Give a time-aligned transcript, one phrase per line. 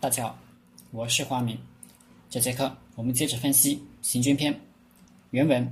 [0.00, 0.38] 大家好，
[0.92, 1.58] 我是花明。
[2.30, 4.50] 这节课我们接着分析《行军篇》
[5.30, 5.70] 原文：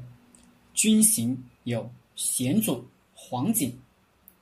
[0.75, 3.75] 军行有险阻、黄景、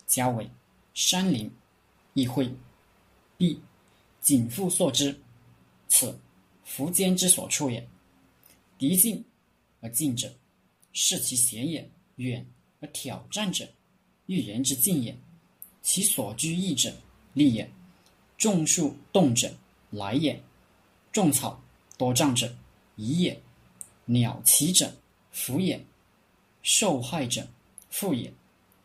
[0.04, 0.50] 交尾、
[0.92, 1.48] 山林、
[2.14, 2.52] 议会，
[3.36, 3.62] 必
[4.20, 5.16] 谨复所之，
[5.86, 6.18] 此
[6.66, 7.88] 苻坚之所处也。
[8.76, 9.24] 敌近
[9.80, 10.34] 而近者，
[10.92, 11.80] 视其险也；
[12.16, 12.44] 远
[12.80, 13.64] 而挑战者，
[14.26, 15.16] 欲人之近也。
[15.80, 16.92] 其所居易者，
[17.34, 17.64] 利也；
[18.36, 19.54] 众树动者，
[19.96, 20.36] 来也；
[21.10, 21.60] 种草
[21.96, 22.54] 多障者，
[22.96, 23.34] 疑也；
[24.04, 24.92] 鸟齐者，
[25.32, 25.78] 福也；
[26.62, 27.46] 受害者，
[27.88, 28.30] 富也；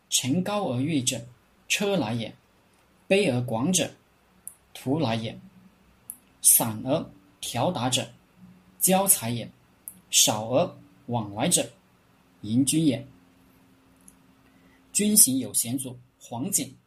[0.09, 1.21] 乘高而跃者，
[1.67, 2.31] 车来也；
[3.07, 3.91] 卑而广者，
[4.73, 5.35] 徒来也；
[6.41, 7.09] 散而
[7.41, 8.09] 调达者，
[8.79, 9.47] 交财也；
[10.09, 11.69] 少而往来者，
[12.41, 13.05] 迎君也。
[14.93, 16.77] 军行有险阻，黄景、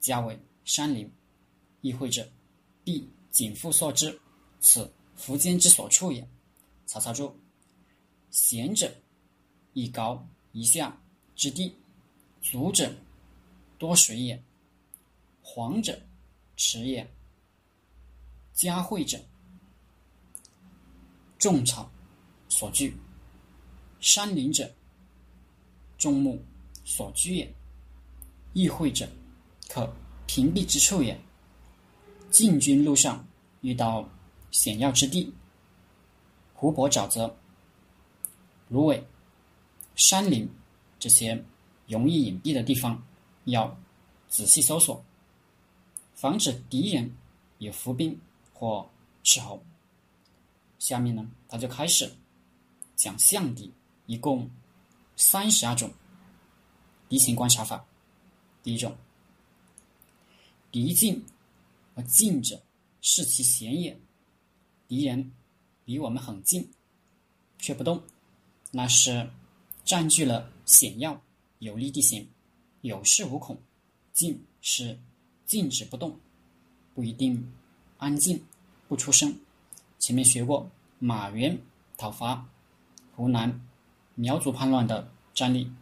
[0.00, 1.10] 交尾、山林，
[1.80, 2.28] 异会者，
[2.84, 4.20] 必紧缚所之，
[4.60, 6.28] 此苻坚之所处也。
[6.86, 7.34] 曹操注：
[8.30, 8.92] 贤者，
[9.72, 11.00] 一高一下
[11.36, 11.72] 之地；
[12.42, 12.92] 足者，
[13.78, 14.36] 多水也；
[15.42, 16.00] 黄者，
[16.56, 17.06] 池也；
[18.52, 19.18] 嘉会者，
[21.38, 21.90] 众草
[22.48, 22.92] 所居；
[24.00, 24.74] 山林者，
[25.96, 26.42] 众木
[26.84, 27.54] 所居也。
[28.52, 29.08] 异会者，
[29.68, 29.94] 可
[30.26, 31.16] 屏蔽之处也。
[32.32, 33.24] 进军路上
[33.60, 34.08] 遇到
[34.50, 35.32] 险要之地，
[36.54, 37.36] 湖泊、沼泽、
[38.68, 39.04] 芦苇、
[39.96, 40.48] 山林
[40.98, 41.44] 这些
[41.86, 43.02] 容易隐蔽的地方，
[43.44, 43.76] 要
[44.28, 45.02] 仔细搜索，
[46.14, 47.14] 防止敌人
[47.58, 48.18] 有伏兵
[48.52, 48.88] 或
[49.22, 49.62] 斥候。
[50.78, 52.10] 下面呢，他就开始
[52.96, 53.72] 讲象敌，
[54.06, 54.48] 一共
[55.16, 55.92] 三十二种
[57.08, 57.84] 敌情观察法。
[58.62, 58.96] 第一种，
[60.70, 61.24] 敌近。
[61.96, 62.62] 而近者，
[63.00, 63.98] 视其险也。
[64.86, 65.32] 敌人
[65.84, 66.70] 离我们很近，
[67.58, 68.02] 却不动，
[68.72, 69.30] 那是
[69.84, 71.22] 占据了险要
[71.58, 72.28] 有利地形，
[72.80, 73.60] 有恃无恐。
[74.12, 74.98] 静是
[75.46, 76.18] 静止不动，
[76.94, 77.52] 不一定
[77.98, 78.44] 安静
[78.88, 79.38] 不出声。
[79.98, 81.58] 前面学过马援
[81.96, 82.48] 讨伐
[83.14, 83.66] 湖南
[84.14, 85.72] 苗族叛乱的战例，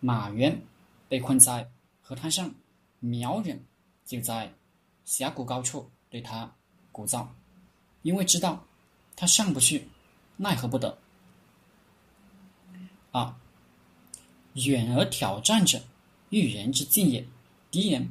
[0.00, 0.60] 马援
[1.08, 1.70] 被困在
[2.00, 2.54] 河滩上，
[3.00, 3.64] 苗人
[4.04, 4.54] 就在。
[5.04, 6.50] 峡谷高处对他
[6.92, 7.26] 鼓噪，
[8.00, 8.64] 因为知道
[9.14, 9.86] 他上不去，
[10.38, 10.96] 奈何不得。
[13.10, 13.34] 二，
[14.54, 15.82] 远而挑战者，
[16.30, 17.28] 欲人之近也。
[17.70, 18.08] 敌人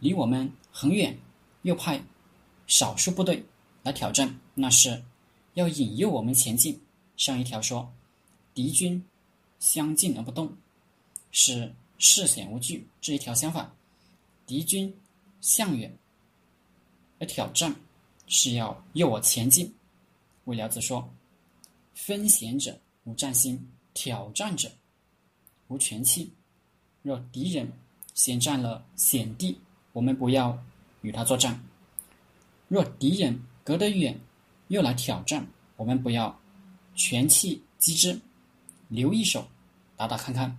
[0.00, 1.18] 离我们很远，
[1.62, 2.02] 又派
[2.66, 3.46] 少数部队
[3.84, 5.02] 来挑战，那是
[5.54, 6.78] 要引诱我们前进。
[7.16, 7.90] 上一条说，
[8.52, 9.02] 敌军
[9.58, 10.54] 相近而不动，
[11.30, 13.74] 是视险无惧；这一条相反，
[14.44, 14.94] 敌军
[15.40, 15.96] 向远。
[17.20, 17.72] 而挑战
[18.26, 19.72] 是要诱我前进。
[20.46, 21.08] 魏了子说
[21.94, 24.68] ：“分险者无战心，挑战者
[25.68, 26.32] 无权气。
[27.02, 27.70] 若敌人
[28.14, 29.56] 先占了险地，
[29.92, 30.58] 我们不要
[31.02, 31.54] 与他作战；
[32.68, 34.18] 若敌人隔得远
[34.68, 36.36] 又来挑战，我们不要
[36.94, 38.18] 全气击之，
[38.88, 39.46] 留一手
[39.96, 40.58] 打打看看。”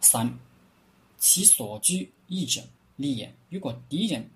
[0.00, 0.38] 三，
[1.18, 2.62] 其所居易者
[2.96, 3.34] 利也。
[3.48, 4.28] 如果敌人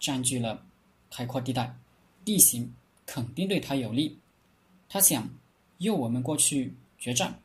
[0.00, 0.64] 占据了
[1.10, 1.76] 开阔地带，
[2.24, 2.74] 地形
[3.04, 4.18] 肯定对他有利。
[4.88, 5.28] 他想
[5.78, 7.38] 诱我们过去决战。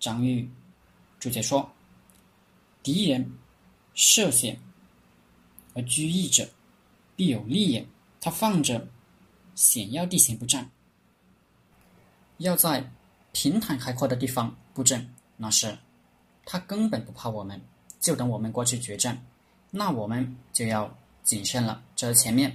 [0.00, 0.48] 张玉
[1.20, 1.70] 注解说
[2.82, 3.30] ：“敌人
[3.94, 4.58] 涉险
[5.74, 6.48] 而居易者，
[7.14, 7.86] 必有利也。
[8.20, 8.88] 他放着
[9.54, 10.68] 险要地形不战，
[12.38, 12.90] 要在
[13.32, 15.78] 平坦开阔的地方布阵，那是
[16.44, 17.60] 他根本不怕我们，
[18.00, 19.24] 就等我们过去决战。
[19.70, 20.92] 那我们就要。”
[21.26, 22.52] 谨慎了，这前面《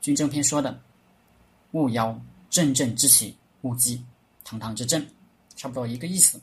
[0.00, 0.80] 军政篇》说的
[1.72, 2.18] “勿邀
[2.48, 4.02] 阵阵之起，勿击
[4.42, 5.06] 堂堂之阵”，
[5.54, 6.40] 差不多一个意思。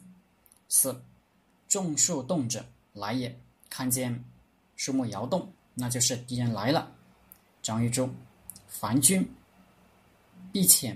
[0.69, 1.01] 四，
[1.68, 2.63] 众树动者
[2.94, 3.35] 来也，
[3.72, 4.23] 看见
[4.75, 6.91] 树木摇动，那就是敌人来了。
[7.63, 8.07] 张玉柱，
[8.68, 9.27] 凡军
[10.51, 10.95] 必遣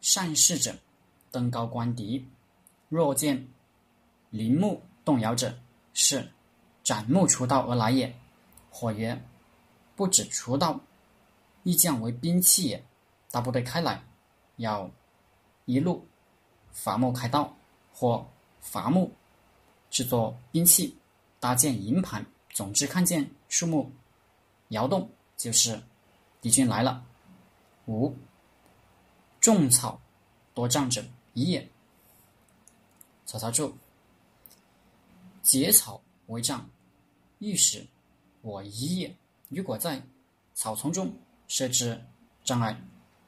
[0.00, 0.74] 善事者
[1.30, 2.26] 登高观敌，
[2.88, 3.46] 若见
[4.30, 5.54] 林木动摇者，
[5.92, 6.26] 是
[6.82, 8.10] 斩木除道而来也。
[8.70, 9.22] 或曰。
[10.00, 10.80] 不止除道，
[11.62, 12.82] 亦将为兵器也。
[13.30, 14.02] 大部队开来，
[14.56, 14.90] 要
[15.66, 16.08] 一路
[16.72, 17.54] 伐木开道，
[17.92, 18.26] 或
[18.62, 19.12] 伐木
[19.90, 20.96] 制作兵器，
[21.38, 22.24] 搭建营盘。
[22.48, 23.92] 总之，看见树木
[24.68, 25.06] 摇动，
[25.36, 25.78] 就是
[26.40, 27.04] 敌军来了。
[27.84, 28.16] 五，
[29.38, 30.00] 种草
[30.54, 31.04] 多障者，
[31.34, 31.70] 一也。
[33.26, 33.76] 曹操注：
[35.42, 36.66] 结草为障，
[37.38, 37.86] 欲使
[38.40, 39.14] 我一也。
[39.50, 40.00] 如果在
[40.54, 41.12] 草丛中
[41.48, 42.00] 设置
[42.44, 42.80] 障碍，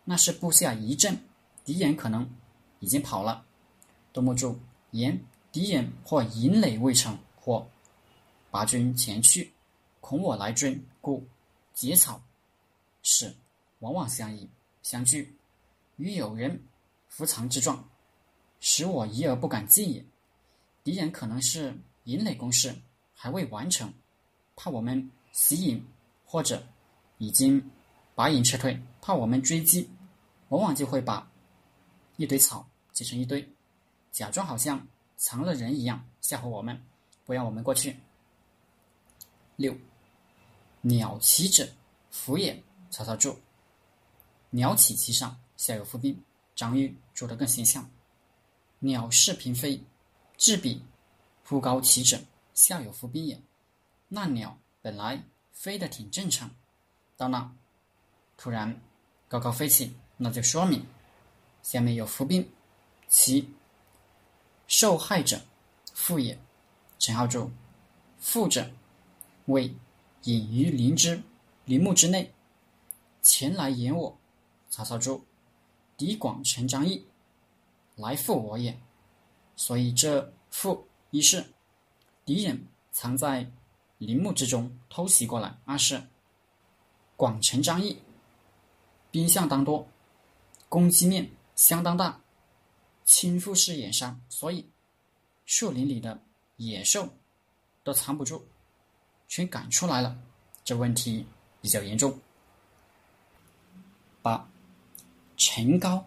[0.04, 1.18] 那是布下一阵，
[1.64, 2.28] 敌人可能
[2.78, 3.44] 已经跑了。
[4.12, 4.56] 杜牧注：
[4.92, 5.20] 言
[5.50, 7.68] 敌人或营垒未成，或
[8.52, 9.52] 拔军前去，
[10.00, 11.26] 恐我来追，故
[11.74, 12.22] 结草
[13.02, 13.34] 是
[13.80, 14.48] 往往相依
[14.82, 15.36] 相聚，
[15.96, 16.62] 与有人
[17.08, 17.84] 伏藏之状，
[18.60, 20.04] 使我疑而不敢进也。
[20.84, 22.72] 敌人可能是营垒攻势
[23.12, 23.92] 还未完成，
[24.54, 25.84] 怕我们袭营，
[26.32, 26.66] 或者
[27.18, 27.62] 已经
[28.14, 29.90] 拔营撤退，怕我们追击，
[30.48, 31.30] 往往就会把
[32.16, 33.46] 一堆草挤成一堆，
[34.10, 34.88] 假装好像
[35.18, 36.82] 藏了人一样吓唬我们，
[37.26, 37.98] 不让我们过去。
[39.56, 39.76] 六，
[40.80, 41.68] 鸟栖者，
[42.10, 42.62] 伏也。
[42.88, 43.38] 曹操注：
[44.48, 46.18] 鸟起其上，下有伏兵。
[46.54, 47.86] 张玉注得更形象：
[48.78, 49.78] 鸟是嫔飞。
[50.38, 50.82] 至彼，
[51.44, 52.24] 夫高其枕，
[52.54, 53.38] 下有伏兵也。
[54.08, 55.22] 那鸟本来
[55.62, 56.50] 飞得挺正常，
[57.16, 57.54] 到那
[58.36, 58.82] 突然
[59.28, 60.84] 高高飞起，那就说明
[61.62, 62.50] 下面有伏兵。
[63.06, 63.48] 其
[64.66, 65.40] 受害者，
[65.94, 66.36] 父也。
[66.98, 67.48] 陈浩注：
[68.18, 68.72] 父者，
[69.46, 69.72] 为
[70.24, 71.22] 隐于林之
[71.64, 72.34] 林木之内，
[73.22, 74.18] 前来掩我。
[74.68, 75.24] 曹操注：
[75.96, 77.06] 敌广成张翼，
[77.94, 78.76] 来复我也。
[79.54, 81.52] 所以这“复”一是
[82.24, 83.48] 敌人藏在
[84.06, 86.02] 林木之中偷袭过来；二是
[87.16, 87.98] 广城张翼，
[89.10, 89.86] 兵相当多，
[90.68, 92.20] 攻击面相当大，
[93.04, 94.68] 倾覆式掩杀，所以
[95.44, 96.20] 树林里的
[96.56, 97.08] 野兽
[97.84, 98.44] 都藏不住，
[99.28, 100.18] 全赶出来了。
[100.64, 101.26] 这问题
[101.60, 102.18] 比较严重。
[104.22, 104.48] 八，
[105.36, 106.06] 城高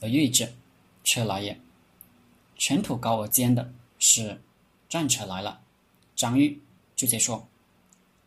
[0.00, 0.52] 而锐者，
[1.04, 1.60] 车来也。
[2.56, 4.40] 尘土高而尖的是
[4.88, 5.60] 战车来了。
[6.16, 6.62] 张玉
[6.96, 7.46] 就解说：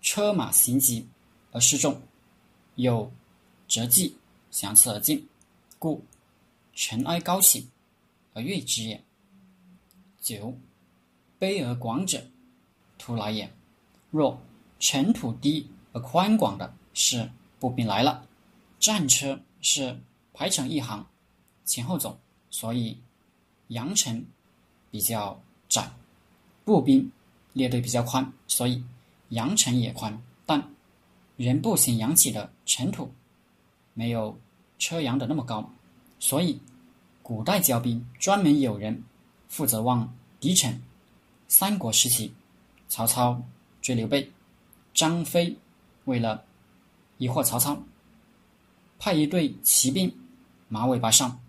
[0.02, 1.08] 车马行疾
[1.52, 2.02] 而失重，
[2.76, 3.12] 有
[3.68, 4.18] 折迹
[4.52, 5.28] 相次而进，
[5.80, 6.04] 故
[6.74, 7.68] 尘埃高起
[8.34, 9.04] 而锐之也。
[10.22, 10.54] 九
[11.40, 12.24] 卑而广者，
[12.98, 13.52] 徒来也。
[14.12, 14.42] 若
[14.80, 17.30] 尘土低而宽广的是
[17.60, 18.28] 步兵来了，
[18.80, 20.00] 战车是
[20.34, 21.08] 排成一行
[21.66, 22.20] 前后走，
[22.50, 22.98] 所以。
[23.70, 24.26] 扬尘
[24.90, 25.38] 比较
[25.68, 25.92] 窄，
[26.64, 27.12] 步兵
[27.54, 28.84] 列队比较宽，所以
[29.30, 30.22] 阳城也宽。
[30.46, 30.72] 但
[31.36, 33.12] 人步行扬起的尘土
[33.94, 34.40] 没有
[34.80, 35.70] 车扬的那么高，
[36.20, 36.60] 所以
[37.22, 39.04] 古代交兵专门有人
[39.48, 40.82] 负责望敌城。
[41.48, 42.34] 三国时期，
[42.88, 43.42] 曹操
[43.82, 44.32] 追刘备，
[44.94, 45.58] 张飞
[46.06, 46.44] 为了
[47.18, 47.82] 疑惑曹操，
[49.00, 50.14] 派一队骑兵
[50.68, 51.40] 马尾巴上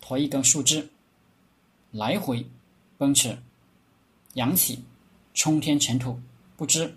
[0.00, 0.88] 驮一根树枝。
[1.90, 2.44] 来回
[2.98, 3.38] 奔驰，
[4.34, 4.84] 扬起
[5.34, 6.18] 冲天尘土，
[6.56, 6.96] 不知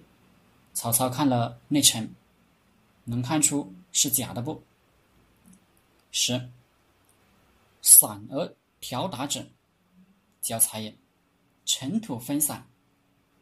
[0.74, 2.14] 曹操看了那尘，
[3.04, 4.64] 能看出是假的不？
[6.12, 6.50] 十
[7.82, 9.46] 散而条达者，
[10.42, 10.96] 交财也。
[11.66, 12.66] 尘土分散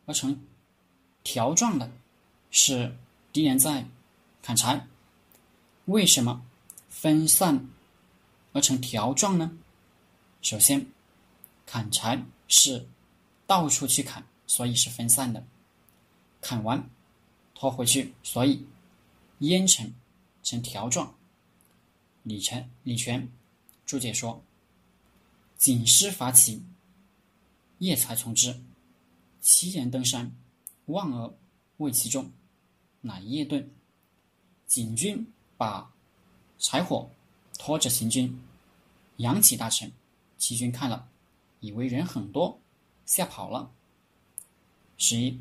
[0.08, 0.44] 而成
[1.24, 1.92] 条状的，
[2.50, 2.98] 是
[3.32, 3.86] 敌人在
[4.42, 4.88] 砍柴。
[5.86, 6.44] 为什么
[6.90, 7.70] 分散
[8.54, 9.56] 而成条状呢？
[10.42, 10.88] 首先。
[11.68, 12.88] 砍柴是
[13.48, 15.46] 到处去砍，所以是分散的。
[16.42, 16.90] 砍完
[17.54, 18.66] 拖回去，所以
[19.40, 19.94] 烟尘
[20.44, 21.16] 成条状。
[22.24, 23.28] 李全李全
[23.86, 24.44] 注解说
[25.58, 26.64] ：“锦师伐齐，
[27.80, 28.62] 夜才从之。
[29.42, 30.36] 齐人登山，
[30.86, 31.34] 望而
[31.78, 32.32] 为其中，
[33.02, 33.68] 乃夜遁。
[34.68, 35.92] 锦军把
[36.58, 37.10] 柴火
[37.58, 38.42] 拖着行军，
[39.18, 39.92] 扬起大尘，
[40.38, 41.08] 齐军看了。”
[41.62, 42.60] 以为人很多，
[43.08, 43.72] 吓跑了。
[44.98, 45.40] 十一，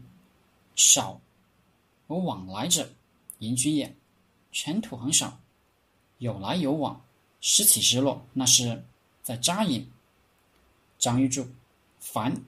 [0.75, 1.21] 少
[2.09, 2.93] 而往来者，
[3.39, 3.95] 迎军也。
[4.53, 5.41] 尘土很少，
[6.19, 7.05] 有来有往，
[7.41, 8.85] 时起时落，那是
[9.23, 9.91] 在扎营。
[10.97, 11.47] 张玉柱，
[11.99, 12.41] 凡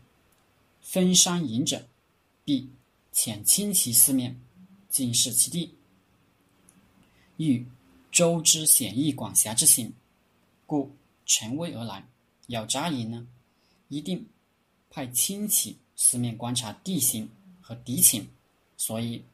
[0.80, 1.88] 分山营者，
[2.44, 2.70] 必
[3.12, 4.40] 遣轻骑四面，
[4.88, 5.74] 尽视其地。
[7.38, 7.66] 欲
[8.12, 9.92] 周之险易广狭之行，
[10.64, 10.90] 故
[11.26, 12.06] 乘危而来，
[12.46, 13.26] 要扎营呢。
[13.88, 14.24] 一定
[14.88, 17.28] 派亲戚四面观察地形
[17.60, 18.28] 和敌情，
[18.76, 19.24] 所以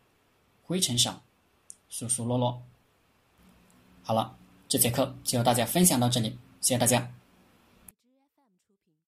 [0.62, 1.20] 灰尘少，
[1.90, 2.62] 疏疏落落。
[4.02, 4.36] 好了，
[4.68, 7.12] 这节课就和大家分享到这里，谢谢大家。